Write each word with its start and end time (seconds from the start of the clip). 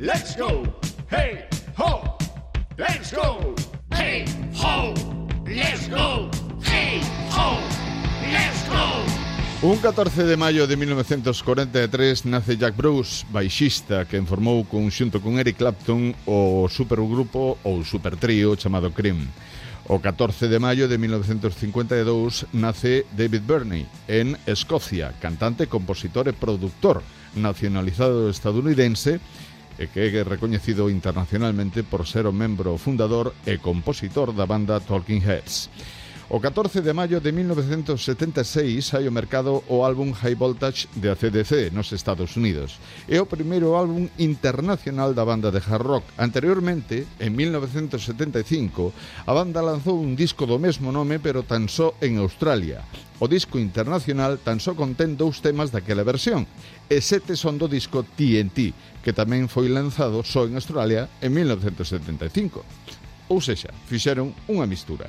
Let's 0.00 0.34
go, 0.36 0.64
hey, 1.08 1.46
ho. 1.78 2.18
Let's 2.76 3.14
go, 3.14 3.54
hey, 3.94 4.24
ho. 4.52 4.92
Let's 5.46 5.88
go, 5.88 6.28
hey, 6.64 7.00
ho. 7.30 7.58
Let's 8.26 8.68
go. 8.68 9.68
Un 9.70 9.78
14 9.78 10.24
de 10.24 10.36
maio 10.36 10.66
de 10.66 10.76
1943 10.76 12.26
nace 12.26 12.56
Jack 12.56 12.76
Bruce, 12.76 13.24
baixista 13.30 14.04
que 14.04 14.18
formou 14.26 14.66
conxunto 14.66 15.22
con 15.22 15.38
Eric 15.38 15.62
Clapton 15.62 16.10
o 16.26 16.66
supergrupo 16.66 17.62
ou 17.62 17.86
supertrío 17.86 18.58
chamado 18.58 18.90
Cream. 18.90 19.30
O 19.86 20.02
14 20.02 20.50
de 20.50 20.58
maio 20.58 20.90
de 20.90 20.98
1952 20.98 22.50
nace 22.50 23.06
David 23.14 23.46
Burney 23.46 23.86
en 24.10 24.34
Escocia, 24.42 25.14
cantante, 25.22 25.70
compositor 25.70 26.26
e 26.26 26.34
productor 26.34 26.98
nacionalizado 27.38 28.26
estadounidense 28.26 29.22
e 29.78 29.90
que 29.90 30.06
é 30.06 30.22
recoñecido 30.22 30.90
internacionalmente 30.90 31.82
por 31.82 32.06
ser 32.06 32.26
o 32.26 32.32
membro 32.32 32.78
fundador 32.78 33.34
e 33.44 33.58
compositor 33.58 34.32
da 34.32 34.46
banda 34.46 34.80
Talking 34.80 35.20
Heads. 35.20 35.70
O 36.30 36.40
14 36.40 36.80
de 36.80 36.92
maio 36.96 37.20
de 37.20 37.32
1976 37.32 38.80
sai 38.80 39.04
ao 39.04 39.12
mercado 39.12 39.60
o 39.68 39.84
álbum 39.84 40.08
High 40.10 40.34
Voltage 40.34 40.88
de 40.96 41.12
ACDC 41.12 41.68
nos 41.70 41.92
Estados 41.92 42.40
Unidos. 42.40 42.80
É 43.06 43.20
o 43.20 43.28
primeiro 43.28 43.76
álbum 43.76 44.08
internacional 44.16 45.12
da 45.12 45.22
banda 45.22 45.52
de 45.52 45.60
hard 45.60 45.84
rock. 45.84 46.06
Anteriormente, 46.16 47.04
en 47.20 47.36
1975, 47.36 48.96
a 49.28 49.32
banda 49.36 49.60
lanzou 49.60 50.00
un 50.00 50.16
disco 50.16 50.48
do 50.48 50.56
mesmo 50.56 50.88
nome 50.88 51.20
pero 51.20 51.44
tan 51.44 51.68
só 51.68 51.92
en 52.00 52.16
Australia. 52.16 52.80
O 53.24 53.28
disco 53.28 53.56
internacional 53.56 54.36
tan 54.36 54.60
só 54.60 54.76
contén 54.76 55.16
dous 55.16 55.40
temas 55.40 55.72
daquela 55.72 56.04
versión, 56.04 56.44
e 56.92 57.00
sete 57.00 57.40
son 57.40 57.56
do 57.56 57.72
disco 57.72 58.04
TNT, 58.04 58.76
que 59.00 59.16
tamén 59.16 59.48
foi 59.48 59.72
lanzado 59.72 60.20
só 60.20 60.44
en 60.44 60.60
Australia 60.60 61.08
en 61.24 61.32
1975. 61.32 62.60
Ou 63.32 63.40
sexa, 63.40 63.72
fixeron 63.88 64.36
unha 64.44 64.68
mistura. 64.68 65.08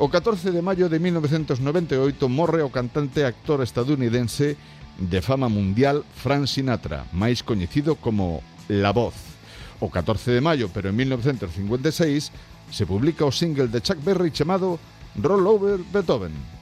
O 0.00 0.08
14 0.08 0.48
de 0.48 0.64
maio 0.64 0.88
de 0.88 0.96
1998 0.96 2.24
morre 2.32 2.64
o 2.64 2.72
cantante 2.72 3.20
e 3.20 3.28
actor 3.28 3.60
estadounidense 3.60 4.56
de 4.96 5.20
fama 5.20 5.52
mundial 5.52 6.08
Frank 6.16 6.48
Sinatra, 6.48 7.04
máis 7.12 7.44
coñecido 7.44 8.00
como 8.00 8.40
La 8.72 8.96
Voz 8.96 9.12
o 9.76 9.92
14 9.92 10.32
de 10.32 10.40
maio, 10.40 10.72
pero 10.72 10.88
en 10.88 10.96
1956, 10.96 12.32
se 12.72 12.88
publica 12.88 13.28
o 13.28 13.34
single 13.34 13.68
de 13.68 13.84
Chuck 13.84 14.00
Berry 14.00 14.32
chamado 14.32 14.80
Roll 15.20 15.44
Over 15.44 15.84
Beethoven. 15.92 16.61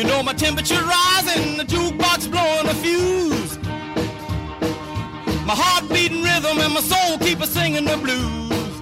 You 0.00 0.06
know 0.06 0.22
my 0.22 0.32
temperature 0.32 0.82
rising, 0.82 1.58
the 1.58 1.64
jukebox 1.64 2.30
blowing 2.30 2.66
a 2.66 2.74
fuse. 2.76 3.58
My 5.44 5.54
heart 5.54 5.90
beating 5.90 6.22
rhythm 6.22 6.58
and 6.58 6.72
my 6.72 6.80
soul 6.80 7.18
keep 7.18 7.38
a 7.42 7.46
singing 7.46 7.84
the 7.84 7.98
blues. 7.98 8.80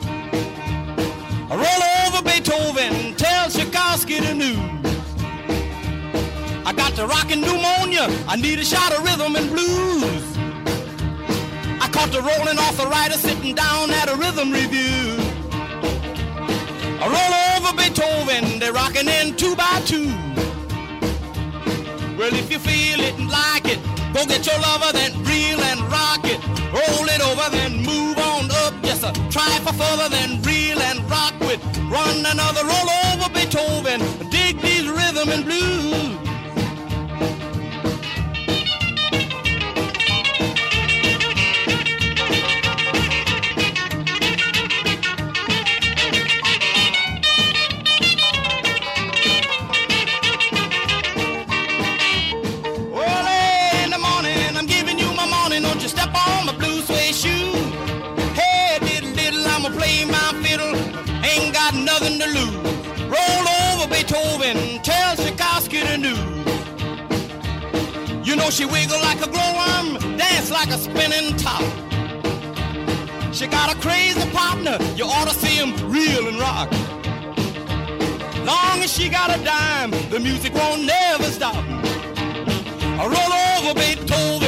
I 1.51 1.57
roll 1.59 1.83
over 2.07 2.23
Beethoven, 2.23 3.17
tell 3.17 3.51
Tchaikovsky 3.51 4.21
the 4.21 4.33
news. 4.33 4.61
I 6.65 6.73
got 6.73 6.95
the 6.95 7.05
rockin' 7.05 7.41
pneumonia. 7.41 8.07
I 8.29 8.37
need 8.37 8.61
a 8.61 8.65
shot 8.65 8.97
of 8.97 9.03
rhythm 9.03 9.35
and 9.35 9.51
blues. 9.51 10.23
I 11.83 11.89
caught 11.91 12.13
the 12.13 12.23
rolling 12.23 12.61
arthritis 12.61 13.23
sitting 13.23 13.57
down 13.57 13.91
at 13.91 14.09
a 14.09 14.15
rhythm 14.15 14.53
review. 14.53 15.19
I 17.03 17.07
roll 17.11 17.67
over 17.67 17.77
Beethoven, 17.77 18.61
they're 18.61 18.73
rocking 18.73 19.09
in 19.09 19.35
two 19.35 19.57
by 19.57 19.83
two. 19.85 20.15
Well, 22.19 22.35
if 22.35 22.51
you 22.51 22.59
feel 22.59 22.99
it 22.99 23.15
and 23.17 23.31
like 23.31 23.67
it, 23.67 23.79
go 24.13 24.27
get 24.27 24.45
your 24.45 24.59
lover, 24.59 24.93
then 24.93 25.13
reel 25.23 25.61
and 25.63 25.81
rock 25.83 26.25
it. 26.25 26.43
Roll 26.75 27.07
it 27.07 27.21
over, 27.23 27.49
then 27.49 27.77
move 27.87 28.19
on 28.19 28.51
up. 28.51 28.75
Just 28.83 29.05
a 29.05 29.13
try 29.31 29.61
for 29.63 29.73
further, 29.73 30.09
then 30.09 30.43
reel 30.43 30.81
and 30.81 31.09
rock 31.09 31.39
with. 31.39 31.65
Run 31.89 32.27
another 32.27 32.65
roll 32.65 32.91
over 33.13 33.31
Beethoven. 33.33 34.01
Dig 34.31 34.61
these 34.61 34.89
rhythm 34.89 35.29
and 35.29 35.45
blues. 35.45 35.98
Play 59.89 60.05
my 60.05 60.33
fiddle. 60.43 60.75
Ain't 61.25 61.55
got 61.55 61.75
nothing 61.75 62.19
to 62.19 62.27
lose. 62.27 62.57
Roll 63.15 63.45
over 63.63 63.89
Beethoven, 63.89 64.83
tell 64.83 65.17
Tchaikovsky 65.17 65.81
the 65.81 65.97
news. 65.97 66.19
You 68.27 68.37
know 68.37 68.51
she 68.51 68.67
wiggle 68.67 69.01
like 69.01 69.21
a 69.27 69.29
glowworm, 69.35 70.17
dance 70.19 70.51
like 70.51 70.69
a 70.69 70.79
spinning 70.79 71.37
top. 71.37 71.63
She 73.33 73.47
got 73.47 73.75
a 73.75 73.79
crazy 73.81 74.29
partner, 74.31 74.77
you 74.97 75.05
ought 75.05 75.29
to 75.29 75.35
see 75.35 75.57
him 75.63 75.71
reel 75.91 76.29
and 76.29 76.39
rock. 76.39 76.71
Long 78.45 78.83
as 78.83 78.93
she 78.93 79.09
got 79.09 79.29
a 79.37 79.43
dime, 79.43 79.91
the 80.11 80.21
music 80.21 80.55
won't 80.55 80.85
never 80.85 81.25
stop. 81.25 81.65
Roll 83.15 83.33
over 83.55 83.75
Beethoven. 83.75 84.48